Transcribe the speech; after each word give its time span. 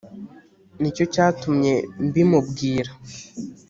ni 0.79 0.89
cyo 0.95 1.05
cyatumye 1.13 1.73
mbimubwira 2.05 2.91